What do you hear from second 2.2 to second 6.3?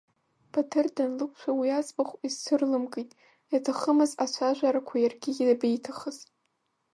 изцәырлымгеит, иаҭахымыз ацәажәарақәа иаргьы иабеиҭахыз.